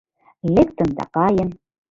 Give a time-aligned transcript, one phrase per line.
[0.55, 1.49] Лектын да каен...